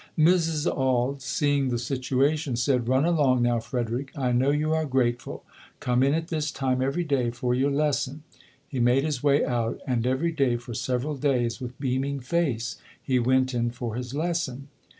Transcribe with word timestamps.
Mrs. 0.17 0.65
Auld, 0.65 1.21
seeing 1.21 1.69
the 1.69 1.77
situation, 1.77 2.55
said, 2.55 2.87
"Run 2.87 3.05
along 3.05 3.43
now, 3.43 3.59
Frederick. 3.59 4.11
I 4.17 4.31
know 4.31 4.49
you 4.49 4.73
are 4.73 4.87
grateful. 4.87 5.43
Come 5.79 6.01
in 6.01 6.15
at 6.15 6.29
this 6.29 6.49
time 6.49 6.81
every 6.81 7.03
day 7.03 7.29
for 7.29 7.53
your 7.53 7.69
lesson". 7.69 8.23
He 8.67 8.79
made 8.79 9.03
his 9.03 9.21
way 9.21 9.45
out 9.45 9.79
and 9.85 10.07
every 10.07 10.31
day 10.31 10.57
for 10.57 10.73
several 10.73 11.15
days, 11.17 11.61
with 11.61 11.79
beaming 11.79 12.19
face, 12.19 12.77
he 12.99 13.19
went 13.19 13.53
in 13.53 13.69
for 13.69 13.93
his 13.93 14.15
lesson. 14.15 14.69